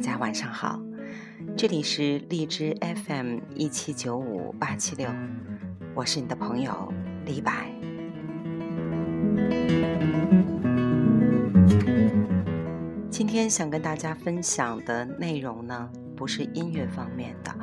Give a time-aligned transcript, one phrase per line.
[0.00, 0.80] 大家晚上好，
[1.58, 5.06] 这里是荔枝 FM 一七九五八七六，
[5.94, 6.90] 我是你的朋友
[7.26, 7.70] 李白。
[13.10, 17.54] 今天想跟大家分享的内容呢，不是音乐方面的，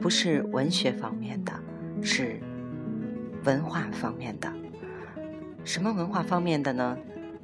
[0.00, 1.52] 不是文学方面的，
[2.00, 2.40] 是
[3.44, 4.50] 文化方面的。
[5.64, 6.96] 什么文化方面的呢？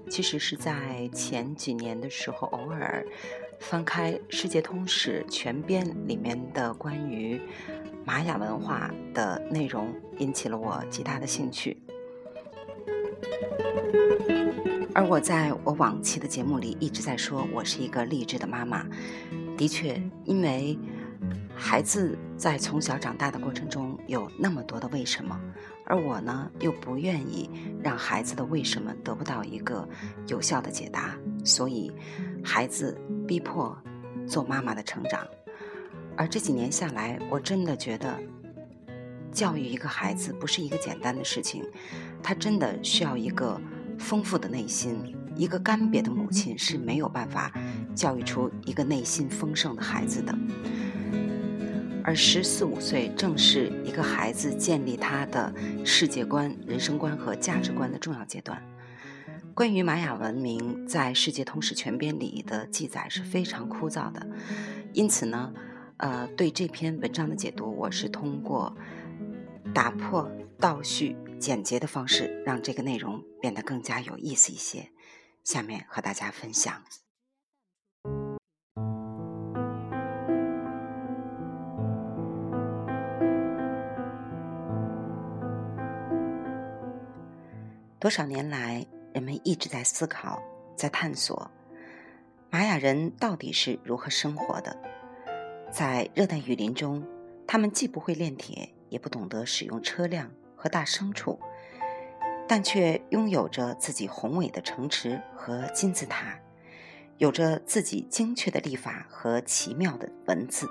[0.08, 3.06] 其实是在前几年的时候，偶尔
[3.60, 7.40] 翻开《世界通史全编》里面的关于
[8.04, 11.76] 玛雅文化的内容，引起了我极大的兴趣。
[14.92, 18.84] 而我在我往期的节目里一直在说，我是一个励志的妈妈。
[19.56, 20.76] 的确，因为
[21.54, 25.38] 孩子在从小长大的过程中有那么多的为什么。
[25.84, 27.50] 而我呢，又不愿意
[27.82, 29.86] 让孩子的为什么得不到一个
[30.28, 31.92] 有效的解答，所以
[32.44, 32.96] 孩子
[33.26, 33.76] 逼迫
[34.26, 35.26] 做妈妈的成长。
[36.16, 38.18] 而这几年下来，我真的觉得
[39.32, 41.64] 教育一个孩子不是一个简单的事情，
[42.22, 43.60] 他真的需要一个
[43.98, 45.16] 丰富的内心。
[45.36, 47.52] 一个干瘪的母亲是没有办法
[47.94, 50.36] 教育出一个内心丰盛的孩子的。
[52.02, 55.54] 而十四五岁正是一个孩子建立他的
[55.84, 58.60] 世界观、人生观和价值观的重要阶段。
[59.60, 64.26] 关于玛雅文明，在《世界通史全编》里的记载是非常枯燥的，
[64.94, 65.52] 因此呢，
[65.98, 68.74] 呃，对这篇文章的解读，我是通过
[69.74, 74.88] 打破倒叙、简洁的方式，让这个内容变得更加有意思一些。
[75.44, 76.82] 下面和大家分享。
[87.98, 90.40] 多少年来，人们一直在思考，
[90.76, 91.50] 在探索，
[92.48, 94.76] 玛雅人到底是如何生活的。
[95.72, 97.04] 在热带雨林中，
[97.46, 101.38] 他们既不会炼铁，也不懂得使用车辆和大牲畜，
[102.46, 106.38] 但却拥有着自己宏伟的城池和金字塔，
[107.18, 110.68] 有着自己精确的历法和奇妙的文字。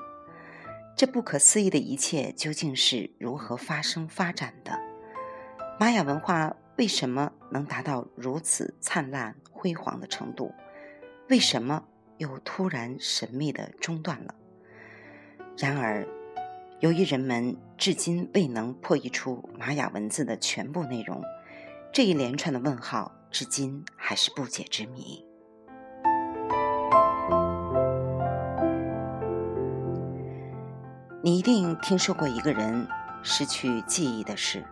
[0.95, 4.79] 这不可思议的一切，究竟是如何发生发展的？
[5.77, 6.55] 玛雅文化。
[6.79, 10.53] 为什么能达到如此灿烂辉煌的程度？
[11.27, 11.83] 为什么
[12.15, 14.33] 又突然神秘的中断了？
[15.57, 16.07] 然而，
[16.79, 21.21] 由于人们至今未能破译出玛雅文字的全部内容，
[21.91, 25.25] 这一连串的问号至今还是不解之谜。
[31.21, 32.87] 你一定听说过一个人
[33.21, 34.63] 失去记忆的事。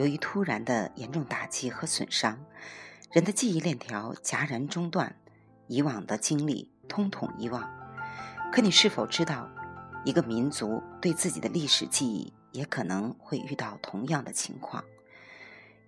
[0.00, 2.42] 由于突然的严重打击和损伤，
[3.12, 5.14] 人的记忆链条戛然中断，
[5.66, 7.70] 以往的经历通统遗忘。
[8.50, 9.46] 可你是否知道，
[10.02, 14.82] 一个民族对自己的历史记忆也可能会遇到同样的情况？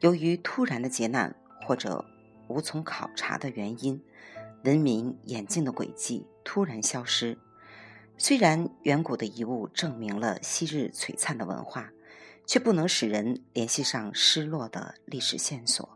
[0.00, 2.04] 由于突然的劫难或者
[2.48, 4.04] 无从考察的原因，
[4.64, 7.38] 文明演进的轨迹突然消失。
[8.18, 11.88] 虽然远古的遗物证明了昔日璀璨的文化。
[12.46, 15.88] 却不能使人联系上失落的历史线索。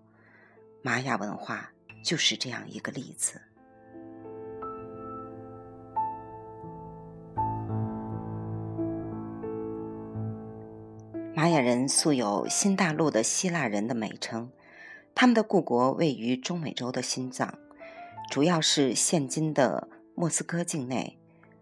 [0.82, 1.72] 玛雅文化
[2.04, 3.40] 就是这样一个例子。
[11.34, 14.50] 玛雅人素有“新大陆的希腊人”的美称，
[15.14, 17.58] 他们的故国位于中美洲的心脏，
[18.30, 21.18] 主要是现今的莫斯科境内，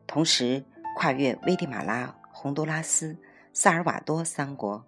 [0.07, 0.65] 同时
[0.97, 3.17] 跨越危地马拉、洪都拉斯。
[3.57, 4.85] 萨尔瓦多三国，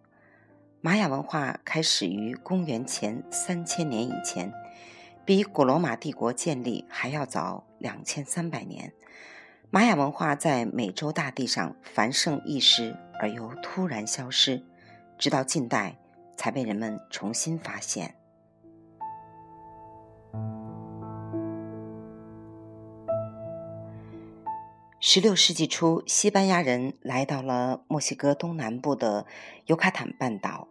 [0.80, 4.52] 玛雅文化开始于公元前三千年以前，
[5.24, 8.92] 比古罗马帝国建立还要早两千三百年。
[9.70, 14.60] 玛雅文化在美洲大地上繁盛一时，而又突然消失，
[15.16, 15.96] 直到近代
[16.36, 18.16] 才被人们重新发现。
[25.08, 29.24] 十六世纪初，西班牙人来到了墨西哥东南部的
[29.66, 30.66] 尤卡坦半岛。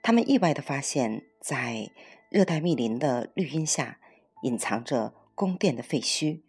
[0.00, 1.90] 他们意外地发现，在
[2.28, 3.98] 热带密林的绿荫下，
[4.44, 6.42] 隐藏着宫殿的废墟。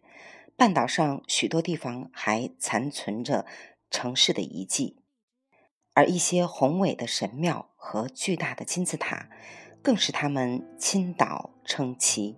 [0.56, 3.48] 半岛上许多地方还残存着
[3.90, 4.98] 城市的遗迹，
[5.96, 9.30] 而一些宏伟的神庙和巨大的金字塔，
[9.82, 12.38] 更是他们倾倒称奇。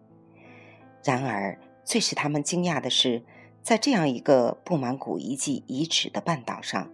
[1.03, 3.25] 然而，最使他们惊讶的是。
[3.63, 6.89] 在这样一个布满古遗迹遗址的半岛上，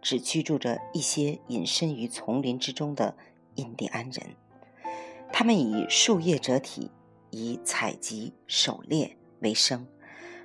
[0.00, 3.14] 只居住着一些隐身于丛林之中的
[3.56, 4.34] 印第安人。
[5.30, 6.90] 他们以树叶折体，
[7.30, 9.86] 以采集、狩猎为生，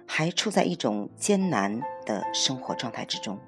[0.06, 3.40] 还处在一种艰难的生活状态之中。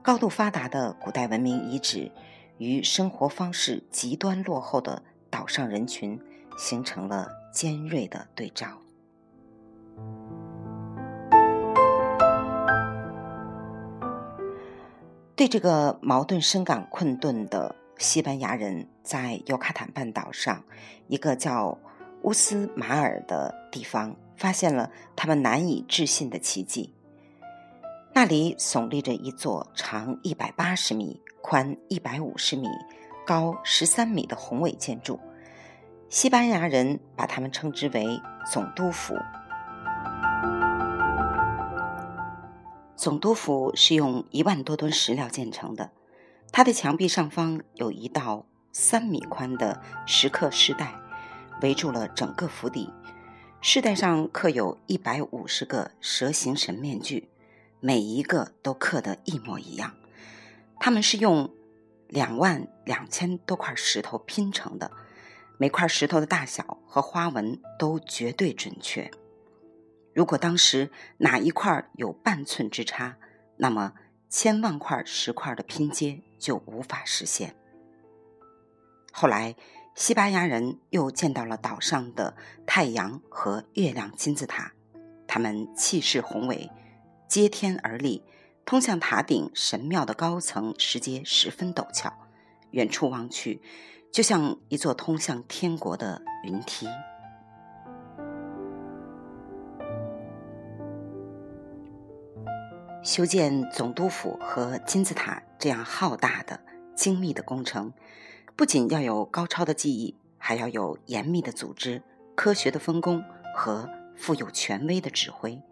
[0.00, 2.10] 高度发达的古代文明遗址
[2.56, 6.18] 与生活方式极端落后的岛上人群
[6.56, 8.78] 形成了尖锐的对照。
[15.40, 20.62] 对这个矛盾深感困顿的西班牙人，在尤卡坦半岛上
[21.08, 21.78] 一个叫
[22.24, 26.92] 乌斯马尔的地方，发现了他们难以置信的奇迹。
[28.12, 32.68] 那里耸立着一座长一百八十米、宽一百五十米、
[33.26, 35.18] 高十三米的宏伟建筑，
[36.10, 38.20] 西班牙人把它们称之为
[38.52, 39.16] 总督府。
[43.00, 45.90] 总督府是用一万多吨石料建成的，
[46.52, 51.00] 它的墙壁上方有一道三米宽的石刻石带，
[51.62, 52.90] 围住了整个府邸。
[53.62, 57.30] 石带上刻有一百五十个蛇形神面具，
[57.80, 59.94] 每一个都刻得一模一样。
[60.78, 61.50] 它们是用
[62.06, 64.90] 两万两千多块石头拼成的，
[65.56, 69.10] 每块石头的大小和花纹都绝对准确。
[70.12, 73.16] 如果当时哪一块有半寸之差，
[73.56, 73.92] 那么
[74.28, 77.54] 千万块石块的拼接就无法实现。
[79.12, 79.54] 后来，
[79.94, 82.36] 西班牙人又见到了岛上的
[82.66, 84.72] 太阳和月亮金字塔，
[85.26, 86.70] 它们气势宏伟，
[87.28, 88.24] 接天而立，
[88.64, 92.12] 通向塔顶神庙的高层石阶十分陡峭，
[92.70, 93.60] 远处望去，
[94.12, 96.86] 就像一座通向天国的云梯。
[103.02, 106.60] 修建总督府和金字塔这样浩大的、
[106.94, 107.94] 精密的工程，
[108.54, 112.02] 不仅要有高超的技艺，还要有严密的组织、
[112.34, 113.24] 科学的分工
[113.56, 115.62] 和富有权威的指挥。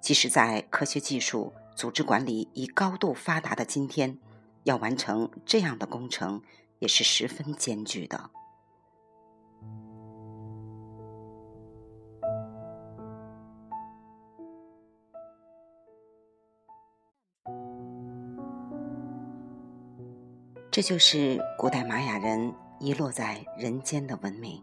[0.00, 4.18] 即使在科学技术、组织管理已高度发达的今天，
[4.64, 6.42] 要完成这样的工程，
[6.80, 8.30] 也是十分艰巨的。
[20.70, 24.62] 这就是古代玛雅人遗落在人间的文明。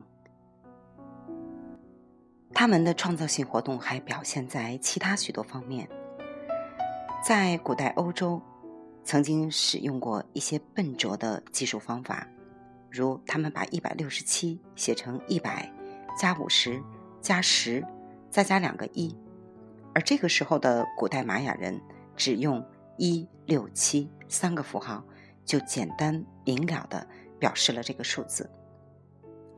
[2.53, 5.89] 他们的创造性活动还表现在其他许多方面。
[7.23, 8.39] 在古代欧洲，
[9.03, 12.27] 曾经使用过一些笨拙的计数方法，
[12.91, 15.69] 如他们把一百六十七写成一百
[16.17, 16.81] 加五十
[17.19, 17.83] 加十
[18.29, 19.13] 再加两个一，
[19.93, 21.81] 而这个时候的古代玛雅人
[22.15, 22.63] 只用
[22.97, 25.03] 一六七三个符号。
[25.45, 27.07] 就简单明了的
[27.39, 28.49] 表示了这个数字，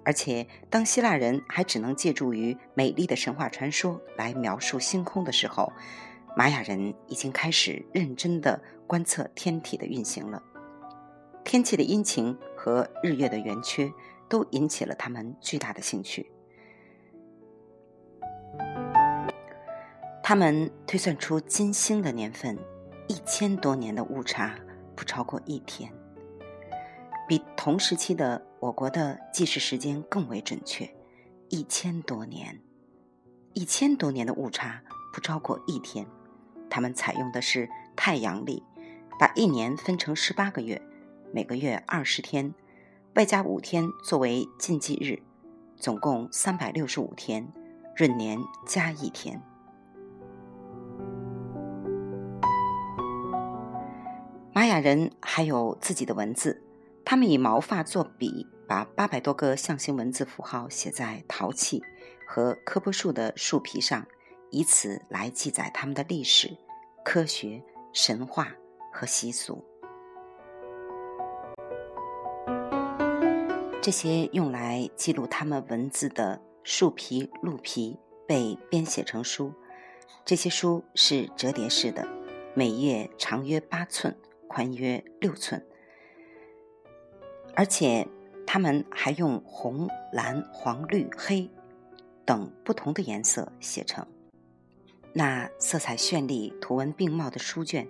[0.03, 5.71] 而且当希腊人还只能借助于美丽的神话传说来描述星空的时候，
[6.35, 10.43] 玛雅人已经开始认真的观测天体的运行了。
[11.43, 13.89] 天气的阴晴和日月的圆缺
[14.27, 16.29] 都引起了他们巨大的兴趣。
[20.21, 22.57] 他们推算出金星的年份，
[23.07, 24.53] 一千多年的误差。
[24.97, 25.93] 不超过一天，
[27.27, 30.91] 比同时期的我国的计时时间更为准确，
[31.49, 32.59] 一千多年，
[33.53, 34.81] 一千多年的误差
[35.13, 36.07] 不超过一天。
[36.67, 38.63] 他们采用的是太阳历，
[39.19, 40.81] 把一年分成十八个月，
[41.31, 42.53] 每个月二十天，
[43.13, 45.21] 外加五天作为禁忌日，
[45.77, 47.47] 总共三百六十五天，
[47.95, 49.39] 闰年加一天。
[54.77, 56.61] 玛雅人还有自己的文字，
[57.03, 61.81] 他们以毛发做笔，把八百多个象形文字符号写在陶器
[62.27, 64.05] 和科波树的树皮上，
[64.51, 66.55] 以此来记载他们的历史、
[67.03, 68.49] 科学、神话
[68.93, 69.65] 和习俗。
[73.81, 79.51] 这些用来记录他们文字的树皮、鹿皮被编写成书，
[80.23, 82.07] 这些书是折叠式的，
[82.53, 84.15] 每页长约八寸。
[84.57, 85.63] 宽约六寸，
[87.53, 88.07] 而且
[88.47, 91.47] 他们还用红、蓝、黄、绿、黑
[92.25, 94.03] 等不同的颜色写成。
[95.13, 97.87] 那色彩绚丽、图文并茂的书卷，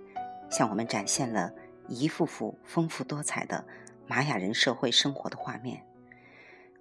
[0.50, 1.50] 向我们展现了
[1.88, 3.64] 一幅幅丰富多彩的
[4.06, 5.82] 玛雅人社会生活的画面。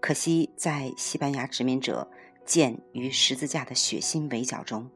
[0.02, 2.12] 可惜，在西班牙殖民者
[2.46, 4.92] 剑与十字架的血腥围剿中，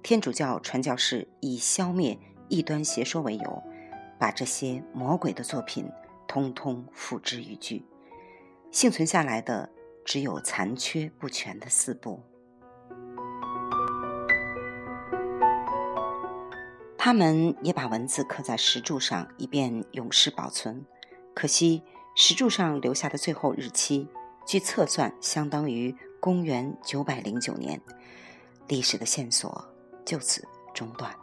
[0.00, 2.16] 天主教传教士以消灭
[2.48, 3.62] 异端邪说为由。
[4.18, 5.90] 把这些魔鬼的作品
[6.26, 7.84] 通通付之一炬，
[8.70, 9.70] 幸存下来的
[10.04, 12.20] 只有残缺不全的四部。
[16.96, 20.84] 他们也把文字刻在石柱上，以便永世保存。
[21.32, 21.82] 可惜
[22.14, 24.08] 石柱上留下的最后日期，
[24.44, 27.80] 据测算相当于公元九百零九年，
[28.66, 29.64] 历史的线索
[30.04, 31.14] 就此中断。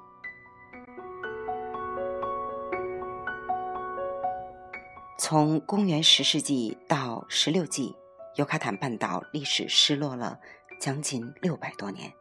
[5.18, 7.96] 从公元十世纪到十六纪，
[8.36, 10.40] 尤卡坦半岛历史失落了
[10.78, 12.12] 将近六百多年。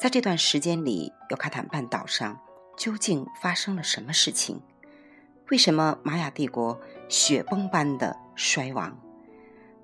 [0.00, 2.40] 在这段时间里，尤卡坦半岛上
[2.76, 4.62] 究竟发生了什么事情？
[5.50, 8.98] 为什么玛雅帝国雪崩般的衰亡？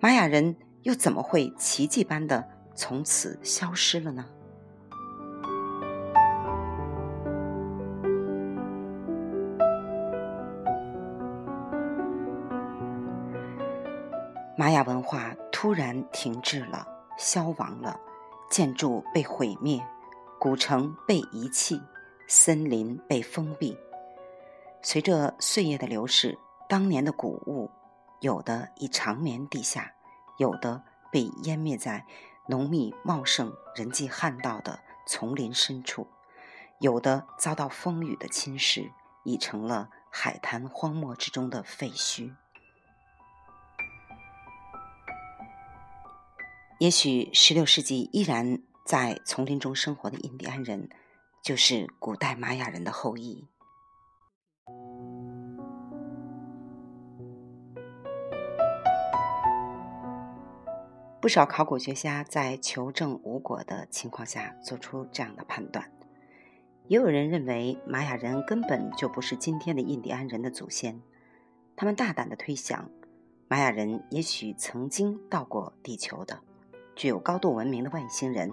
[0.00, 4.26] 玛雅人又怎么会奇迹般的从此消失了呢？
[14.62, 16.86] 玛雅文化突然停滞了，
[17.18, 17.98] 消亡了，
[18.48, 19.84] 建筑被毁灭，
[20.38, 21.82] 古城被遗弃，
[22.28, 23.76] 森林被封闭。
[24.80, 26.38] 随着岁月的流逝，
[26.68, 27.68] 当年的古物，
[28.20, 29.94] 有的已长眠地下，
[30.38, 32.06] 有的被湮灭在
[32.46, 34.78] 浓密茂盛、人迹罕到的
[35.08, 36.06] 丛林深处，
[36.78, 38.92] 有的遭到风雨的侵蚀，
[39.24, 42.36] 已成了海滩荒漠之中的废墟。
[46.82, 50.88] 也许16世纪依然在丛林中生活的印第安人，
[51.40, 53.46] 就是古代玛雅人的后裔。
[61.20, 65.88] 不少考古学家在求证无果的情况下做出这样的判断，
[66.88, 71.00] 也有人认为玛雅人根本就不是今天的印第安人的祖先。
[71.76, 72.90] 他们大胆的推想，
[73.46, 76.40] 玛雅人也许曾经到过地球的。
[76.94, 78.52] 具有高度文明的外星人，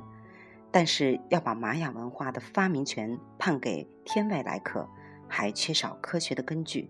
[0.72, 4.88] 但是要把玛雅文化的发明权判给天外来客，
[5.28, 6.90] 还缺少科学的根据。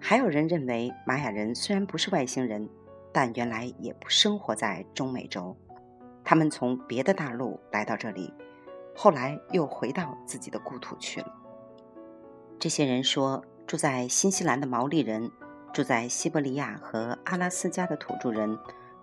[0.00, 2.68] 还有人认为，玛雅人虽然不是外星人，
[3.12, 5.56] 但原来也不生活在中美洲，
[6.24, 8.32] 他们从别的大陆来到这里，
[8.94, 11.34] 后来又回到自己的故土去了。
[12.60, 15.30] 这些人说，住在新西兰的毛利人，
[15.72, 18.56] 住在西伯利亚和阿拉斯加的土著人。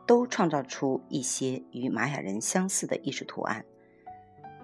[0.06, 3.66] 都创造出一些与玛雅人相似的艺术图案。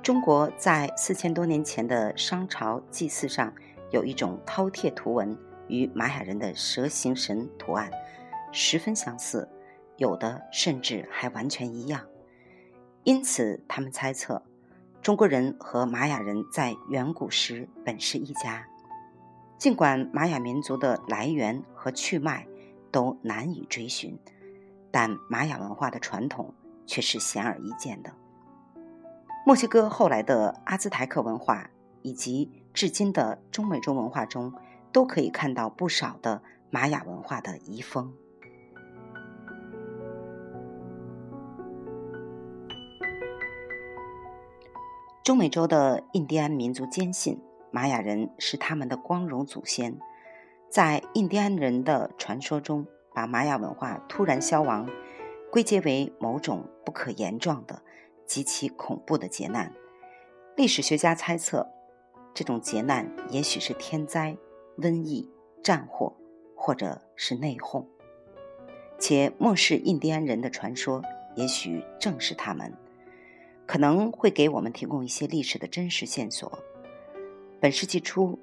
[0.03, 3.53] 中国在四千多年前的商朝祭祀上
[3.91, 7.91] 有一种饕餮图文，与玛雅人的蛇形神图案
[8.51, 9.47] 十分相似，
[9.97, 12.05] 有的甚至还完全一样。
[13.03, 14.43] 因此，他们猜测，
[15.01, 18.67] 中国人和玛雅人在远古时本是一家。
[19.57, 22.47] 尽管玛雅民族的来源和去脉
[22.91, 24.17] 都难以追寻。
[24.91, 26.53] 但玛雅文化的传统
[26.85, 28.11] 却是显而易见的。
[29.45, 31.69] 墨西哥后来的阿兹台克文化
[32.01, 34.53] 以及至今的中美洲文化中，
[34.91, 38.13] 都可以看到不少的玛雅文化的遗风。
[45.23, 47.39] 中美洲的印第安民族坚信
[47.71, 49.97] 玛雅人是他们的光荣祖先，
[50.69, 52.85] 在印第安人的传说中。
[53.13, 54.89] 把玛雅文化突然消亡
[55.51, 57.81] 归结为某种不可言状的、
[58.25, 59.73] 极其恐怖的劫难。
[60.55, 61.69] 历史学家猜测，
[62.33, 64.37] 这种劫难也许是天灾、
[64.77, 65.29] 瘟疫、
[65.61, 66.13] 战火，
[66.55, 67.85] 或者是内讧。
[68.97, 71.03] 且漠视印第安人的传说，
[71.35, 72.71] 也许正是他们，
[73.65, 76.59] 可能会给我们提供一些历史的真实线索。
[77.59, 78.39] 本世纪初，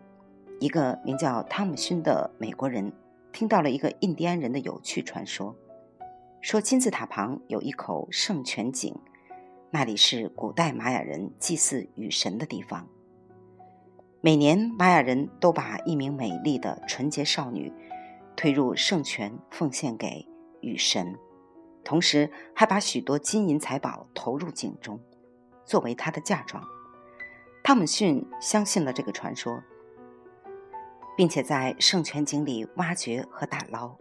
[0.60, 2.92] 一个名叫汤姆逊的美国人。
[3.32, 5.54] 听到了一个印第安人的有趣传说，
[6.40, 8.94] 说金字塔旁有一口圣泉井，
[9.70, 12.88] 那里是古代玛雅人祭祀雨神的地方。
[14.20, 17.72] 每年，玛雅人都把一名美丽的纯洁少女
[18.34, 20.26] 推入圣泉，奉献给
[20.60, 21.16] 雨神，
[21.84, 24.98] 同时还把许多金银财宝投入井中，
[25.64, 26.64] 作为她的嫁妆。
[27.62, 29.62] 汤姆逊相信了这个传说。
[31.18, 33.96] 并且在圣泉井里挖掘和打捞，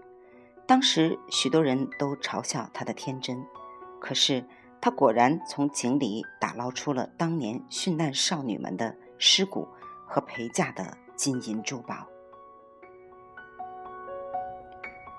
[0.67, 3.43] 当时许多人都嘲笑他的天真，
[3.99, 4.45] 可是
[4.79, 9.67] 他果然从井里打捞出了当年殉难少女们的尸骨
[10.05, 12.07] 和陪嫁的金银珠宝。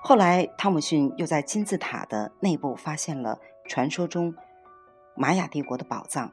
[0.01, 3.37] 后来，汤姆逊又在金字塔的内部发现了
[3.67, 4.33] 传说中
[5.17, 6.31] 玛雅帝国的宝藏，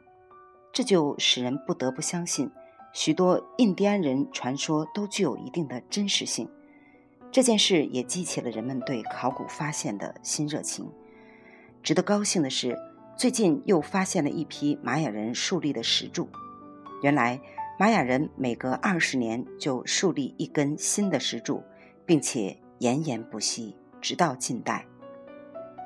[0.73, 2.52] 这就使人不得不相信。
[2.96, 6.48] 许多印第安人传说都具有一定的真实性，
[7.30, 10.90] 这件事也激起了人们对考古发现的新热情。
[11.82, 12.74] 值得高兴的是，
[13.14, 16.26] 最近又发现了一批玛雅人树立的石柱。
[17.02, 17.38] 原来，
[17.78, 21.62] 玛雅人每隔二十年就树立一根新的石柱，
[22.06, 24.86] 并且延延不息，直到近代。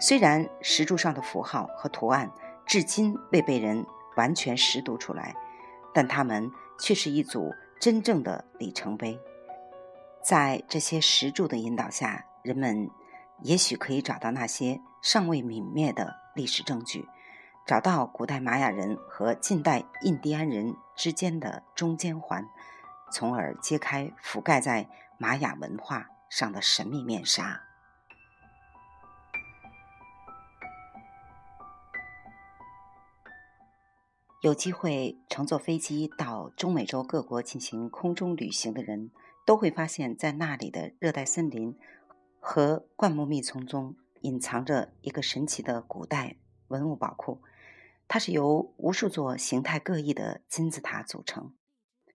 [0.00, 2.30] 虽然石柱上的符号和图案
[2.64, 3.84] 至今未被人
[4.16, 5.34] 完全识读出来，
[5.92, 6.48] 但它们
[6.80, 9.20] 却是一组真正的里程碑。
[10.22, 12.90] 在这些石柱的引导下，人们
[13.42, 17.08] 也许可以找到那些尚未泯灭的历史证据。
[17.66, 22.48] 找到古代玛雅人和近代印第安人之间的中间环，
[23.12, 27.62] 从而揭开覆盖在玛雅文化上的神秘面纱。
[34.40, 39.10] 有机会乘坐飞机到中美洲各国进行空中旅行的人，
[39.44, 41.76] 都会发现，在那里的热带森林
[42.38, 47.42] 和灌木密丛中，隐藏着一个神奇的古代文物宝库。
[48.08, 51.52] 它是由无数座形态各异的金字塔组成，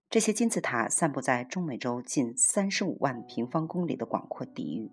[0.10, 4.92] 这些金字塔散布在中美洲近三十五万平方公里的广阔地域。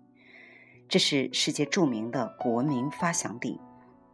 [0.87, 3.59] 这是世界著名的古文明发祥地，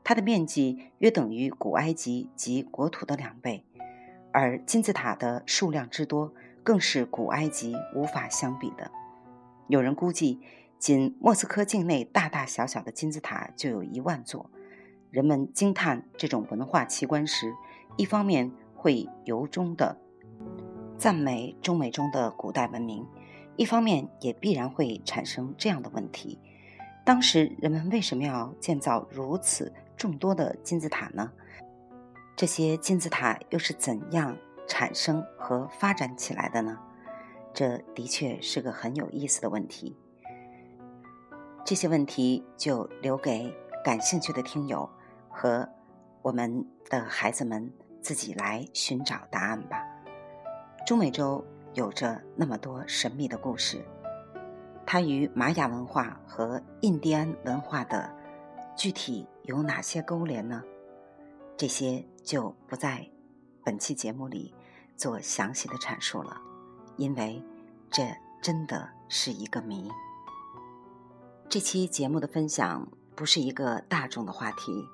[0.09, 3.63] 它的面积约等于古埃及及国土的两倍，
[4.31, 8.89] 而金字塔的数量之多更是古埃及无法相比的。
[9.67, 10.39] 有人估计，
[10.79, 14.49] 仅莫斯科境内大大小小的金字塔就有一万座。
[15.11, 17.53] 人们惊叹这种文化奇观时，
[17.95, 19.95] 一方面会由衷的
[20.97, 23.05] 赞美中美中的古代文明，
[23.57, 26.39] 一方面也必然会产生这样的问题：
[27.05, 31.31] 当时人们为什么要建造如此众多的金字塔呢？
[32.35, 34.35] 这些金字塔又是怎样
[34.67, 36.79] 产生和发展起来的呢？
[37.53, 39.95] 这的确是个很有意思的问题。
[41.63, 44.89] 这些问题就留给感兴趣的听友。
[45.31, 45.69] 和
[46.21, 49.81] 我们的孩子们自己来寻找答案吧。
[50.85, 51.41] 中美洲
[51.75, 53.81] 有着那么多神秘的故事，
[54.85, 58.13] 它与玛雅文化和印第安文化的
[58.75, 60.63] 具体有哪些勾连呢？
[61.57, 63.09] 这些就不在
[63.65, 64.53] 本期节目里
[64.95, 66.39] 做详细的阐述了，
[66.97, 67.43] 因为
[67.89, 68.07] 这
[68.43, 69.89] 真的是一个谜。
[71.49, 74.87] 这期节目的分享不是一个大众的话题。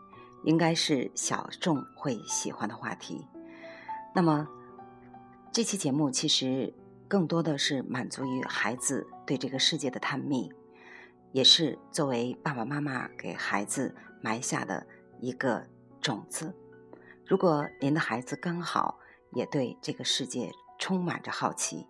[0.46, 3.28] 应该是小众会喜欢的话题。
[4.13, 4.48] 那么，
[5.52, 6.72] 这期节目其实
[7.08, 10.54] 更多的是满足于孩子对这个世界的探秘，
[11.32, 14.88] 也是作为爸爸妈妈给孩子埋下的
[15.20, 15.68] 一个
[16.02, 16.52] 种子。
[17.28, 18.98] 如果您的孩子刚好
[19.34, 21.86] 也对这个世界充满着好奇，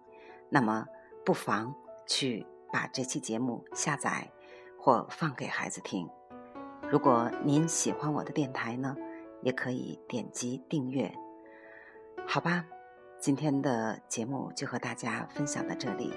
[0.50, 0.86] 那么
[1.24, 1.74] 不妨
[2.06, 4.30] 去把这期节目下载
[4.78, 6.10] 或放给孩子听。
[6.91, 8.93] 如果您喜欢我的电台呢，
[9.41, 11.10] 也可以点击订阅。
[12.28, 12.65] 好吧，
[13.17, 16.13] 今天的节目就和大家分享到这里，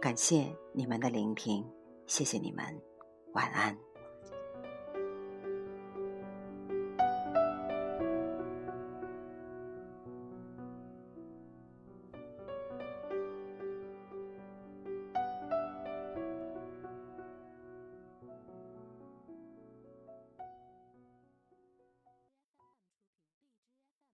[0.00, 1.64] 感谢你们的聆听，
[2.08, 2.64] 谢谢你们，
[3.32, 3.91] 晚安。